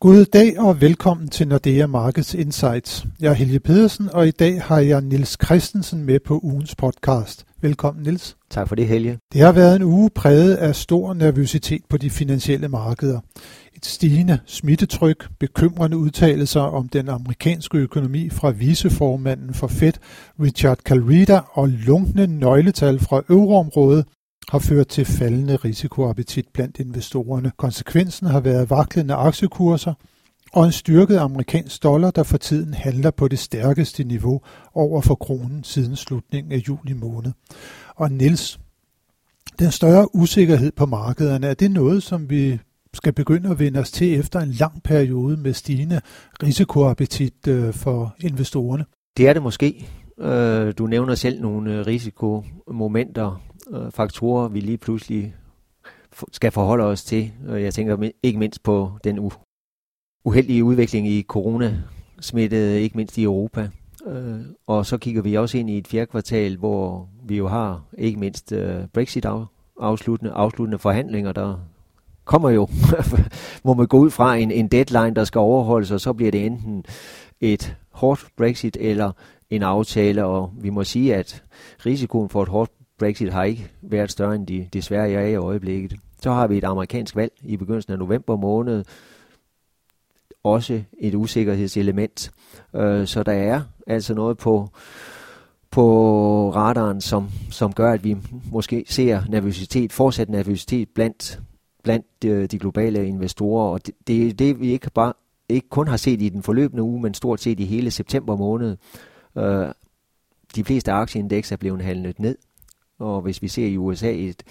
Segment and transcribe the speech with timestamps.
[0.00, 3.06] God dag og velkommen til Nordea Markets Insights.
[3.20, 7.44] Jeg er Helge Pedersen, og i dag har jeg Nils Christensen med på ugens podcast.
[7.60, 8.36] Velkommen Nils.
[8.50, 9.18] Tak for det, Helge.
[9.32, 13.20] Det har været en uge præget af stor nervøsitet på de finansielle markeder.
[13.76, 19.92] Et stigende smittetryk, bekymrende udtalelser om den amerikanske økonomi fra viceformanden for Fed,
[20.40, 24.04] Richard Calrita, og lunkne nøgletal fra euroområdet
[24.48, 27.52] har ført til faldende risikoappetit blandt investorerne.
[27.56, 29.94] Konsekvensen har været vaklende aktiekurser
[30.52, 34.40] og en styrket amerikansk dollar, der for tiden handler på det stærkeste niveau
[34.74, 37.32] over for kronen siden slutningen af juli måned.
[37.96, 38.60] Og Niels,
[39.58, 42.58] den større usikkerhed på markederne, er det noget, som vi
[42.94, 46.00] skal begynde at vende os til efter en lang periode med stigende
[46.42, 48.84] risikoappetit øh, for investorerne?
[49.16, 49.88] Det er det måske.
[50.20, 55.34] Øh, du nævner selv nogle øh, risikomomenter øh, faktorer, vi lige pludselig
[56.32, 57.32] skal forholde os til.
[57.48, 59.30] Øh, jeg tænker ikke mindst på den
[60.24, 63.68] uheldige udvikling i coronasmittet, ikke mindst i Europa.
[64.06, 67.82] Øh, og så kigger vi også ind i et fjerde kvartal, hvor vi jo har
[67.98, 69.26] ikke mindst øh, Brexit
[69.80, 71.58] afsluttende, afsluttende forhandlinger, der
[72.24, 72.68] kommer jo,
[73.64, 76.46] må man gå ud fra en, en deadline, der skal overholdes, og så bliver det
[76.46, 76.84] enten
[77.40, 79.12] et hårdt Brexit eller
[79.50, 81.42] en aftale, og vi må sige, at
[81.86, 85.94] risikoen for et hårdt Brexit har ikke været større end de desværre er i øjeblikket.
[86.22, 88.84] Så har vi et amerikansk valg i begyndelsen af november måned.
[90.44, 92.30] Også et usikkerhedselement.
[92.74, 94.68] Øh, så der er altså noget på,
[95.70, 98.16] på radaren, som, som gør, at vi
[98.52, 101.40] måske ser nervøsitet, fortsat nervøsitet blandt,
[101.84, 103.72] blandt de, øh, de globale investorer.
[103.72, 105.12] Og det, det er det, vi ikke, bare,
[105.48, 108.76] ikke kun har set i den forløbende uge, men stort set i hele september måned.
[109.38, 109.68] Øh,
[110.56, 112.36] de fleste aktieindeks er blevet handlet ned.
[112.98, 114.42] Og hvis vi ser i USA, et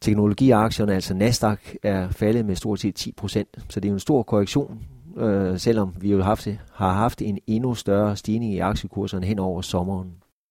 [0.00, 3.48] teknologiaktierne, altså Nasdaq, er faldet med stort set 10 procent.
[3.68, 4.78] Så det er jo en stor korrektion,
[5.18, 9.62] øh, selvom vi jo haft, har haft en endnu større stigning i aktiekurserne hen over
[9.62, 10.10] sommeren.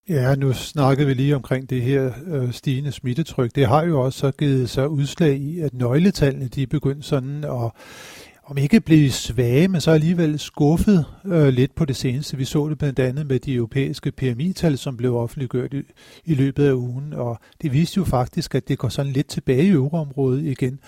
[0.09, 3.55] Ja, nu snakkede vi lige omkring det her øh, stigende smittetryk.
[3.55, 7.43] Det har jo også så givet sig udslag i, at nøgletallene de er begyndt sådan
[7.43, 7.71] at
[8.49, 12.37] om ikke blive svage, men så alligevel skuffet øh, lidt på det seneste.
[12.37, 15.81] Vi så det blandt andet med de europæiske PMI-tal, som blev offentliggjort i,
[16.25, 19.63] i løbet af ugen, og det viste jo faktisk, at det går sådan lidt tilbage
[19.63, 20.79] i euroområdet igen.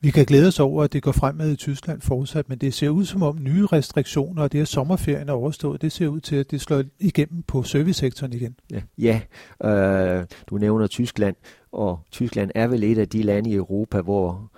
[0.00, 2.88] Vi kan glæde os over, at det går fremad i Tyskland fortsat, men det ser
[2.88, 6.36] ud som om nye restriktioner, og det er sommerferien er overstået, det ser ud til,
[6.36, 8.56] at det slår igennem på servicesektoren igen.
[8.72, 9.20] Ja, ja
[9.70, 11.36] øh, du nævner Tyskland,
[11.72, 14.51] og Tyskland er vel et af de lande i Europa, hvor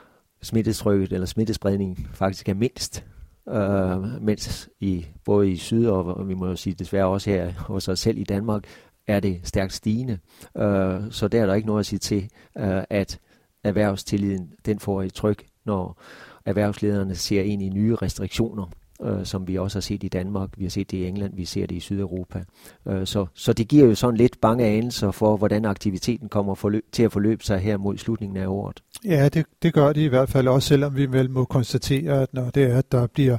[0.44, 3.05] smittetrykket eller smittespredningen faktisk er mindst,
[3.49, 7.53] øh, mens i både i syd og, og vi må jo sige desværre også her
[7.53, 8.65] hos os selv i Danmark,
[9.06, 10.19] er det stærkt stigende.
[10.56, 13.19] Øh, så der er der ikke noget at sige til, øh, at
[13.65, 16.00] erhvervstilliden den får et tryk, når
[16.44, 18.71] erhvervslederne ser ind i nye restriktioner
[19.04, 21.44] øh, som vi også har set i Danmark, vi har set det i England, vi
[21.44, 22.44] ser det i Sydeuropa.
[22.88, 26.84] Øh, så, så det giver jo sådan lidt bange anelser for, hvordan aktiviteten kommer forløb,
[26.92, 28.82] til at forløbe sig her mod slutningen af året.
[29.04, 32.34] Ja, det, det gør det i hvert fald også, selvom vi vel må konstatere, at
[32.34, 33.38] når det er, at der bliver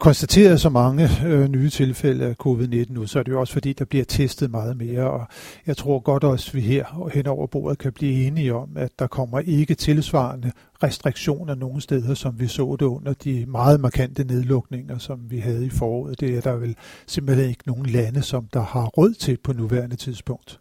[0.00, 3.72] konstateret så mange øh, nye tilfælde af covid-19 nu, så er det jo også fordi,
[3.72, 5.26] der bliver testet meget mere, og
[5.66, 8.90] jeg tror godt også, at vi her hen over bordet kan blive enige om, at
[8.98, 10.52] der kommer ikke tilsvarende
[10.82, 15.66] restriktioner nogen steder, som vi så det under de meget markante nedlukninger, som vi havde
[15.66, 16.20] i foråret.
[16.20, 19.96] Det er der vel simpelthen ikke nogen lande, som der har råd til på nuværende
[19.96, 20.60] tidspunkt.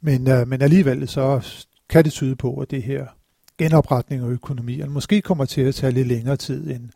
[0.00, 1.40] Men, øh, men alligevel så
[1.88, 3.06] kan det tyde på, at det her
[3.58, 6.88] genopretning af økonomien måske kommer til at tage lidt længere tid, end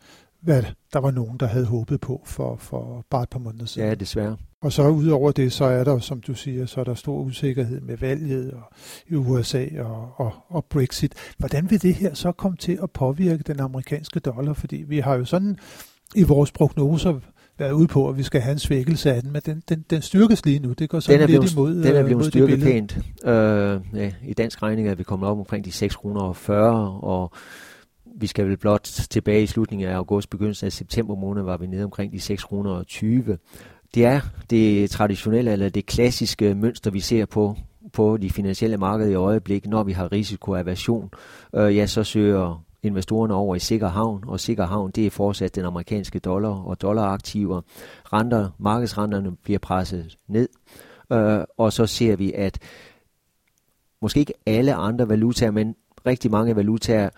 [0.43, 0.63] hvad
[0.93, 3.89] der var nogen, der havde håbet på for, for bare et par måneder siden.
[3.89, 4.37] Ja, desværre.
[4.63, 7.81] Og så udover det, så er der, som du siger, så er der stor usikkerhed
[7.81, 8.63] med valget og
[9.09, 11.15] i USA og, og, og Brexit.
[11.39, 14.53] Hvordan vil det her så komme til at påvirke den amerikanske dollar?
[14.53, 15.59] Fordi vi har jo sådan
[16.15, 17.21] i vores prognoser
[17.59, 20.03] været ude på, at vi skal have en svækkelse af den, men den, den, den
[20.03, 20.73] styrkes lige nu.
[20.73, 22.99] Det går sådan den er lidt imod Den er øh, blevet styrket pænt.
[23.25, 27.01] Øh, ja, I dansk regning er vi kommet op omkring de 6 kroner og 40,
[27.01, 27.33] og
[28.17, 31.67] vi skal vel blot tilbage i slutningen af august, begyndelsen af september måned, var vi
[31.67, 33.39] nede omkring de 6 kroner og 20.
[33.95, 34.21] Det er
[34.51, 37.57] det traditionelle eller det klassiske mønster, vi ser på
[37.93, 41.11] på de finansielle markeder i øjeblik, når vi har risikoaversion,
[41.55, 45.55] øh, ja, så søger investorerne over i sikker havn, og sikker havn, det er fortsat
[45.55, 47.61] den amerikanske dollar og dollaraktiver.
[48.13, 50.49] Renter, markedsrenterne bliver presset ned,
[51.13, 52.59] øh, og så ser vi, at
[54.03, 55.75] måske ikke alle andre valutaer, men
[56.07, 57.11] rigtig mange valutaer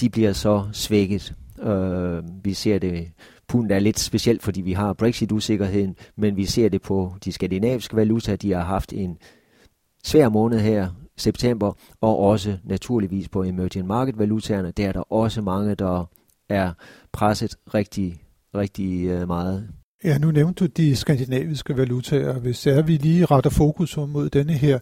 [0.00, 1.34] de bliver så svækket.
[1.62, 3.12] Øh, vi ser det,
[3.48, 7.96] pundet er lidt specielt, fordi vi har Brexit-usikkerheden, men vi ser det på de skandinaviske
[7.96, 8.36] valutaer.
[8.36, 9.18] De har haft en
[10.04, 14.70] svær måned her, september, og også naturligvis på emerging market valutaerne.
[14.70, 16.04] Der er der også mange, der
[16.48, 16.72] er
[17.12, 18.22] presset rigtig,
[18.54, 19.68] rigtig øh, meget.
[20.04, 22.38] Ja, nu nævnte du de skandinaviske valutaer.
[22.38, 24.78] Hvis er, vi lige retter fokus mod denne her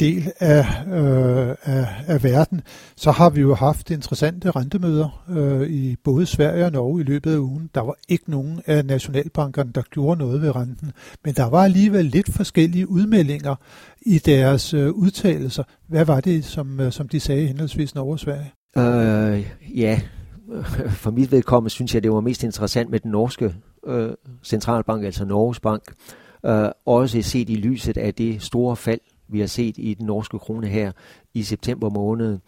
[0.00, 2.60] del af, øh, af, af verden,
[2.96, 7.32] så har vi jo haft interessante rentemøder øh, i både Sverige og Norge i løbet
[7.32, 7.70] af ugen.
[7.74, 10.92] Der var ikke nogen af nationalbankerne, der gjorde noget ved renten,
[11.24, 13.54] men der var alligevel lidt forskellige udmeldinger
[14.06, 15.62] i deres øh, udtalelser.
[15.88, 18.52] Hvad var det, som, øh, som de sagde henholdsvis Norge og Sverige?
[18.78, 19.46] Øh,
[19.76, 20.00] ja,
[20.88, 23.54] for mit vedkommende synes jeg, det var mest interessant med den norske
[23.90, 25.82] øh, centralbank, altså Norges Bank,
[26.46, 30.38] øh, også set i lyset af det store fald, vi har set i den norske
[30.38, 30.92] krone her
[31.34, 32.38] i september måned.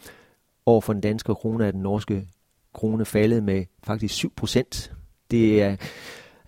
[0.67, 2.29] Over for den danske krone er den norske
[2.75, 4.93] krone faldet med faktisk 7 procent.
[5.31, 5.77] Det er,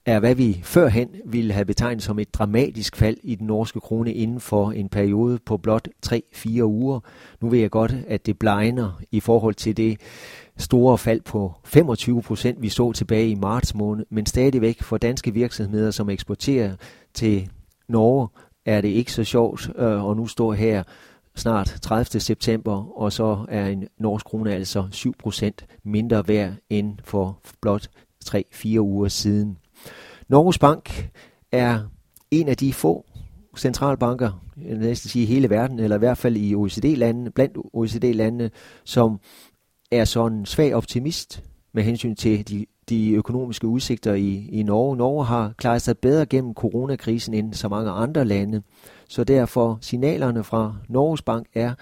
[0.07, 4.15] er, hvad vi førhen ville have betegnet som et dramatisk fald i den norske krone
[4.15, 7.01] inden for en periode på blot 3-4 uger.
[7.41, 10.01] Nu ved jeg godt, at det blegner i forhold til det
[10.57, 15.33] store fald på 25 procent, vi så tilbage i marts måned, men stadigvæk for danske
[15.33, 16.77] virksomheder, som eksporterer
[17.15, 17.49] til
[17.89, 18.29] Norge,
[18.67, 20.83] er det ikke så sjovt øh, at nu stå her
[21.37, 22.21] snart 30.
[22.21, 27.89] september, og så er en norsk krone altså 7 procent mindre værd end for blot
[28.25, 29.59] 3-4 uger siden.
[30.29, 31.11] Norges Bank
[31.53, 31.81] er
[32.31, 33.07] en af de få
[33.57, 38.51] centralbanker, jeg næsten sige hele verden, eller i hvert fald i OECD-landene, blandt OECD-landene,
[38.85, 39.21] som
[39.91, 41.43] er sådan svag optimist
[41.73, 44.97] med hensyn til de, de økonomiske udsigter i, i Norge.
[44.97, 48.63] Norge har klaret sig bedre gennem coronakrisen end så mange andre lande,
[49.09, 51.75] så derfor signalerne fra Norges Bank er,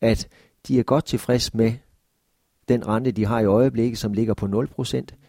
[0.00, 0.28] at
[0.68, 1.72] de er godt tilfreds med
[2.68, 5.23] den rente, de har i øjeblikket, som ligger på 0%.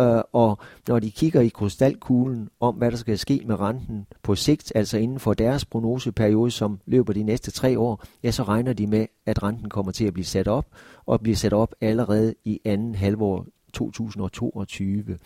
[0.00, 0.58] Øh, og
[0.88, 4.98] når de kigger i krystalkuglen om, hvad der skal ske med renten på sigt, altså
[4.98, 9.06] inden for deres prognoseperiode, som løber de næste tre år, ja, så regner de med,
[9.26, 10.66] at renten kommer til at blive sat op,
[11.06, 15.18] og bliver sat op allerede i anden halvår 2022.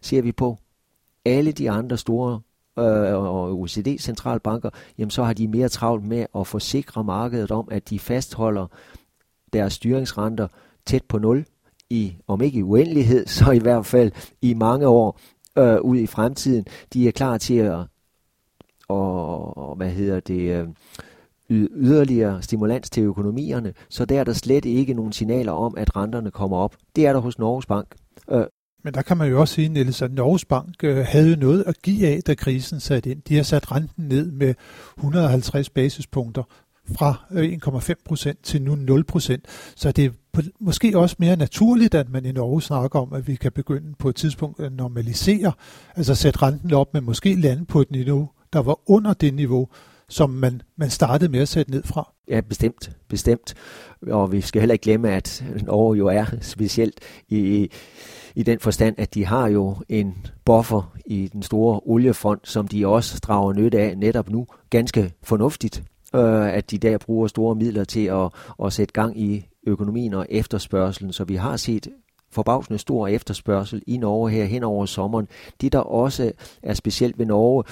[0.00, 0.58] Ser vi på
[1.24, 2.40] alle de andre store
[2.78, 7.90] øh, og OECD-centralbanker, jamen så har de mere travlt med at forsikre markedet om, at
[7.90, 8.66] de fastholder
[9.52, 10.48] deres styringsrenter
[10.86, 11.44] tæt på 0,
[11.90, 14.12] i, om ikke i uendelighed, så i hvert fald
[14.42, 15.20] i mange år
[15.58, 16.64] øh, ud i fremtiden.
[16.92, 17.78] De er klar til at,
[18.88, 20.68] og, hvad hedder det, øh,
[21.50, 26.30] yderligere stimulans til økonomierne, så der er der slet ikke nogen signaler om, at renterne
[26.30, 26.76] kommer op.
[26.96, 27.94] Det er der hos Norges Bank.
[28.30, 28.44] Øh,
[28.84, 31.82] men der kan man jo også sige, Niels, at Norges Bank øh, havde noget at
[31.82, 33.22] give af, da krisen satte ind.
[33.22, 34.54] De har sat renten ned med
[34.98, 36.42] 150 basispunkter
[36.96, 39.44] fra øh, 1,5 procent til nu 0 procent.
[39.76, 40.10] Så det er
[40.60, 44.08] måske også mere naturligt, at man i Norge snakker om, at vi kan begynde på
[44.08, 45.52] et tidspunkt at normalisere,
[45.96, 49.68] altså sætte renten op, men måske lande på et niveau, der var under det niveau,
[50.08, 52.12] som man, man startede med at sætte ned fra.
[52.28, 53.54] Ja, bestemt, bestemt.
[54.02, 57.70] Og vi skal heller ikke glemme, at Norge jo er specielt i,
[58.34, 62.86] i den forstand, at de har jo en buffer i den store oliefond, som de
[62.86, 65.82] også drager nytte af netop nu, ganske fornuftigt
[66.14, 68.32] øh, at de der bruger store midler til at,
[68.64, 71.12] at sætte gang i økonomien og efterspørgselen.
[71.12, 71.88] Så vi har set
[72.30, 75.28] forbavsende stor efterspørgsel i Norge her hen over sommeren.
[75.60, 76.32] Det, der også
[76.62, 77.64] er specielt ved Norge,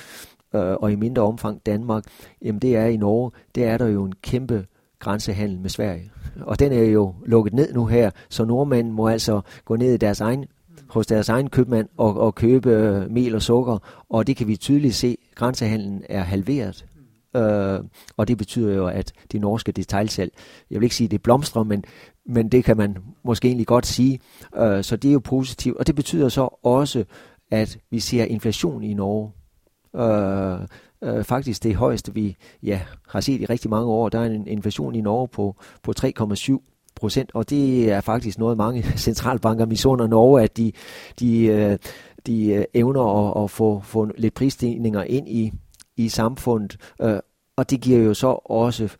[0.55, 2.05] øh, og i mindre omfang Danmark,
[2.43, 4.67] jamen det er i Norge, det er der jo en kæmpe
[4.99, 6.11] grænsehandel med Sverige.
[6.41, 9.97] Og den er jo lukket ned nu her, så nordmænd må altså gå ned i
[9.97, 10.45] deres egen
[10.89, 14.57] hos deres egen købmand og, og købe øh, mel og sukker, og det kan vi
[14.57, 16.85] tydeligt se, grænsehandlen er halveret
[17.37, 17.81] Øh,
[18.17, 20.33] og det betyder jo, at det norske detaljsalg,
[20.71, 21.85] jeg vil ikke sige, at det blomstrer, men,
[22.27, 24.21] men det kan man måske egentlig godt sige.
[24.57, 25.77] Øh, så det er jo positivt.
[25.77, 27.05] Og det betyder så også,
[27.51, 29.33] at vi ser inflation i Norge.
[29.97, 30.69] Øh,
[31.03, 34.09] øh, faktisk det højeste, vi ja, har set i rigtig mange år.
[34.09, 38.57] Der er en inflation i Norge på, på 3,7 procent, og det er faktisk noget,
[38.57, 40.73] mange centralbanker misunder Norge, at de,
[41.21, 41.79] de, øh,
[42.27, 45.53] de øh, evner at, at få, få lidt prisstigninger ind i,
[45.97, 47.19] i samfundet, øh,
[47.57, 48.97] og det giver jo så også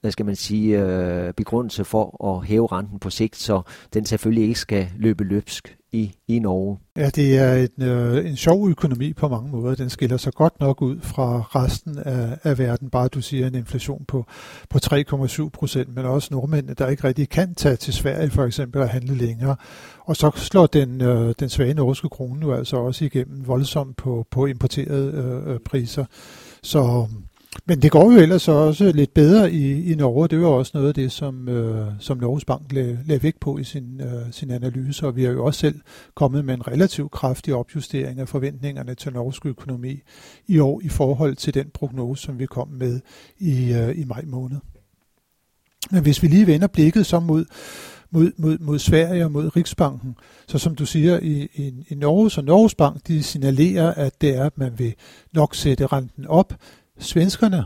[0.00, 3.62] hvad skal man sige, øh, begrundelse for at hæve renten på sigt, så
[3.94, 6.78] den selvfølgelig ikke skal løbe løbsk i, i Norge.
[6.96, 9.74] Ja, det er en, øh, en sjov økonomi på mange måder.
[9.74, 12.90] Den skiller sig godt nok ud fra resten af, af verden.
[12.90, 14.26] Bare du siger en inflation på,
[14.70, 18.82] på 3,7 procent, men også nordmændene, der ikke rigtig kan tage til Sverige for eksempel
[18.82, 19.56] og handle længere.
[20.04, 24.26] Og så slår den, øh, den svage norske krone nu altså også igennem voldsomt på,
[24.30, 26.04] på importerede øh, øh priser.
[26.62, 27.06] Så
[27.66, 30.28] men det går jo ellers også lidt bedre i, i Norge.
[30.28, 33.58] Det var også noget af det, som, øh, som Norges Bank lagde, lagde vægt på
[33.58, 35.80] i sin, øh, sin analyse, og vi har jo også selv
[36.14, 40.00] kommet med en relativt kraftig opjustering af forventningerne til norsk økonomi
[40.46, 43.00] i år i forhold til den prognose, som vi kom med
[43.38, 44.58] i, øh, i maj måned.
[45.90, 47.44] Men hvis vi lige vender blikket så mod,
[48.10, 50.16] mod, mod, mod Sverige og mod Riksbanken.
[50.48, 54.36] Så som du siger, i, i, i Norge, så Norges Bank, de signalerer, at det
[54.36, 54.94] er, at man vil
[55.32, 56.54] nok sætte renten op.
[56.98, 57.64] Svenskerne,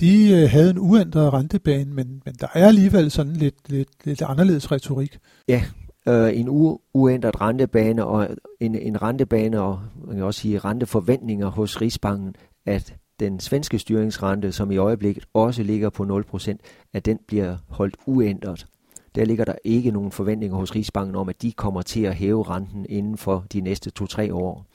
[0.00, 4.22] de øh, havde en uændret rentebane, men, men der er alligevel sådan lidt, lidt, lidt
[4.22, 5.18] anderledes retorik.
[5.48, 5.62] Ja,
[6.08, 8.28] øh, en u- uændret rentebane og
[8.60, 12.34] en, en rentebane og man kan også sige renteforventninger hos Rigsbanken,
[12.66, 16.56] at den svenske styringsrente, som i øjeblikket også ligger på 0%,
[16.92, 18.66] at den bliver holdt uændret.
[19.14, 22.42] Der ligger der ikke nogen forventninger hos Rigsbanken om, at de kommer til at hæve
[22.42, 24.66] renten inden for de næste 2-3 år.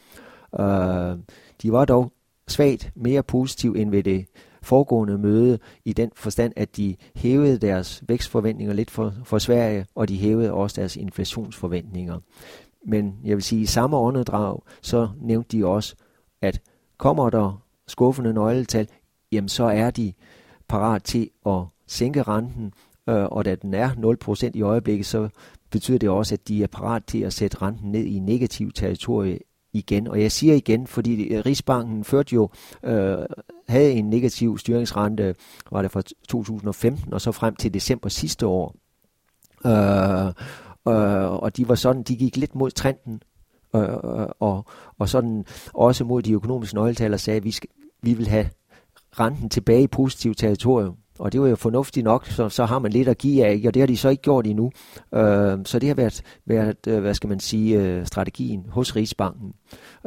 [0.59, 1.17] Øh,
[1.61, 2.11] de var dog
[2.49, 4.25] svagt mere positiv end ved det
[4.61, 10.09] foregående møde i den forstand, at de hævede deres vækstforventninger lidt for, for Sverige, og
[10.09, 12.19] de hævede også deres inflationsforventninger.
[12.87, 15.95] Men jeg vil sige, i samme åndedrag, så nævnte de også,
[16.41, 16.61] at
[16.97, 18.87] kommer der skuffende nøgletal,
[19.31, 20.13] jamen så er de
[20.67, 22.73] parat til at sænke renten,
[23.09, 25.29] øh, og da den er 0% i øjeblikket, så
[25.71, 29.39] betyder det også, at de er parat til at sætte renten ned i negativ territorie
[29.73, 30.07] igen.
[30.07, 32.49] Og jeg siger igen, fordi Rigsbanken førte jo,
[32.83, 33.17] øh,
[33.67, 35.35] havde en negativ styringsrente,
[35.71, 38.75] var det fra 2015 og så frem til december sidste år.
[39.65, 40.27] Øh,
[40.87, 43.21] øh, og de var sådan, de gik lidt mod trenden,
[43.75, 43.87] øh,
[44.39, 44.65] og,
[44.99, 47.69] og sådan også mod de økonomiske nøgletal og sagde, at vi, skal,
[48.01, 48.49] vi vil have
[49.11, 50.95] renten tilbage i positivt territorium.
[51.19, 53.73] Og det var jo fornuftigt nok, så, så har man lidt at give af, og
[53.73, 54.71] det har de så ikke gjort endnu.
[55.13, 59.53] Øh, så det har været, været øh, hvad skal man sige, øh, strategien hos Rigsbanken.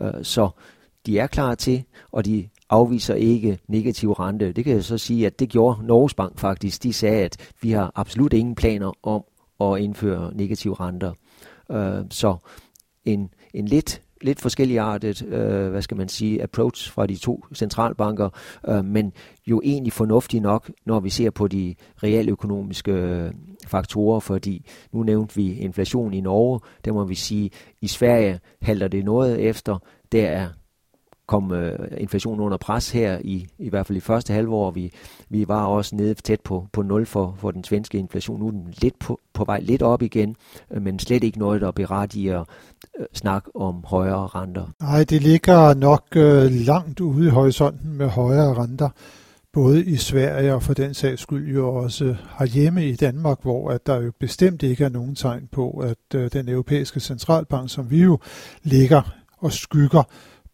[0.01, 0.49] Øh, så
[1.07, 4.53] de er klar til, og de afviser ikke negativ rente.
[4.53, 6.83] Det kan jeg så sige, at det gjorde Norges Bank faktisk.
[6.83, 9.23] De sagde, at vi har absolut ingen planer om
[9.61, 11.13] at indføre negative renter.
[11.71, 12.37] Øh, så
[13.05, 18.29] en, en lidt lidt forskelligartet, øh, hvad skal man sige, approach fra de to centralbanker,
[18.69, 19.13] øh, men
[19.47, 23.33] jo egentlig fornuftig nok, når vi ser på de realøkonomiske øh,
[23.67, 27.51] faktorer, fordi nu nævnte vi inflation i Norge, der må vi sige,
[27.81, 29.79] i Sverige halter det noget efter,
[30.13, 30.49] der er
[31.27, 34.71] kom øh, inflationen under pres her i i hvert fald i første halvår.
[34.71, 34.93] Vi,
[35.29, 38.41] vi var også nede tæt på, på 0 for, for den svenske inflation.
[38.41, 40.37] Nu er den lidt på, på vej lidt op igen,
[40.71, 42.45] øh, men slet ikke noget, der berettiger
[42.99, 44.67] øh, snak om højere renter.
[44.81, 48.89] Nej, det ligger nok øh, langt ude i horisonten med højere renter
[49.53, 53.87] både i Sverige og for den sags skyld jo også herhjemme i Danmark, hvor at
[53.87, 58.03] der jo bestemt ikke er nogen tegn på, at øh, den europæiske centralbank, som vi
[58.03, 58.19] jo
[58.63, 59.03] ligger
[59.39, 60.03] og skygger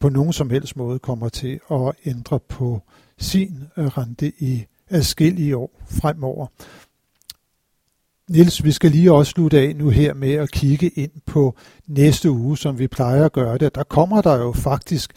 [0.01, 2.83] på nogen som helst måde kommer til at ændre på
[3.19, 6.47] sin øh, rente i adskillige år fremover.
[8.29, 11.55] Niels, vi skal lige også slutte af nu her med at kigge ind på
[11.87, 13.75] næste uge, som vi plejer at gøre det.
[13.75, 15.13] Der kommer der jo faktisk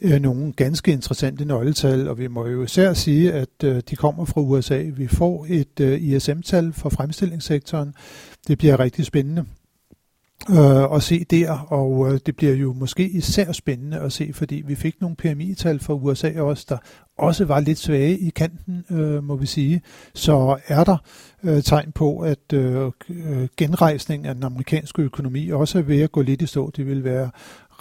[0.00, 4.24] øh, nogle ganske interessante nøgletal, og vi må jo især sige, at øh, de kommer
[4.24, 4.82] fra USA.
[4.96, 7.94] Vi får et øh, ISM-tal for fremstillingssektoren.
[8.48, 9.44] Det bliver rigtig spændende
[10.50, 14.62] øh, at se der, og øh, det bliver jo måske især spændende at se, fordi
[14.66, 16.76] vi fik nogle PMI-tal fra USA også, der
[17.18, 19.82] også var lidt svage i kanten, øh, må vi sige.
[20.14, 20.96] Så er der
[21.44, 26.12] øh, tegn på, at øh, øh genrejsningen af den amerikanske økonomi også er ved at
[26.12, 26.70] gå lidt i stå.
[26.76, 27.30] Det vil være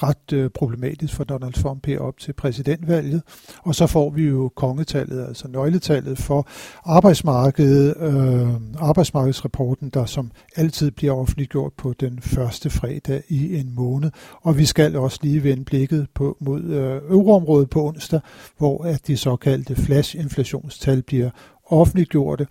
[0.03, 3.21] ret øh, problematisk for Donald Trump her op til præsidentvalget.
[3.63, 6.47] Og så får vi jo kongetallet, altså nøgletallet for
[6.85, 14.11] arbejdsmarkedet, øh, arbejdsmarkedsrapporten, der som altid bliver offentliggjort på den første fredag i en måned.
[14.41, 18.19] Og vi skal også lige vende blikket på, mod øh, euroområdet på onsdag,
[18.57, 21.29] hvor at de såkaldte flash-inflationstal bliver
[21.65, 22.47] offentliggjorte.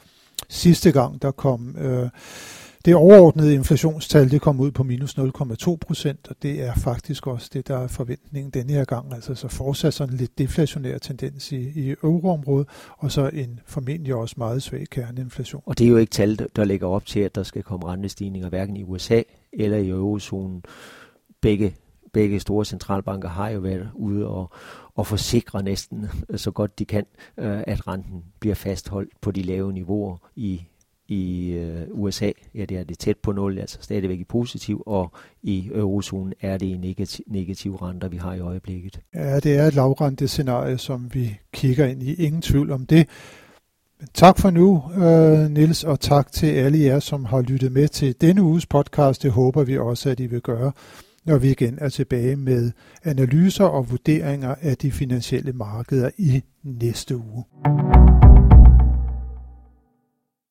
[0.49, 2.09] Sidste gang der kom øh,
[2.85, 7.51] det overordnede inflationstal det kom ud på minus 0,2 procent, og det er faktisk også
[7.53, 9.15] det, der er forventningen denne her gang.
[9.15, 12.69] Altså så fortsat sådan lidt deflationær tendens i, i euroområdet,
[12.99, 15.63] og så en formentlig også meget svag kerneinflation.
[15.67, 18.49] Og det er jo ikke tal, der lægger op til, at der skal komme rentestigninger
[18.49, 19.23] hverken i USA
[19.53, 20.63] eller i eurozonen.
[21.41, 21.75] Begge
[22.13, 24.51] begge store centralbanker har jo været ude og,
[24.95, 27.07] og forsikre næsten så godt de kan,
[27.37, 30.63] øh, at renten bliver fastholdt på de lave niveauer i
[31.11, 35.13] i øh, USA, ja, det er det tæt på 0, altså stadigvæk i positiv, og
[35.43, 39.01] i eurozonen er det i negativ, negativ renter, vi har i øjeblikket.
[39.15, 42.15] Ja, det er et lavrente scenarie, som vi kigger ind i.
[42.15, 43.09] Ingen tvivl om det.
[44.01, 47.89] Men tak for nu, øh, Nils, og tak til alle jer, som har lyttet med
[47.89, 49.23] til denne uges podcast.
[49.23, 50.73] Det håber vi også, at I vil gøre,
[51.25, 52.73] når vi igen er tilbage med
[53.05, 57.45] analyser og vurderinger af de finansielle markeder i næste uge.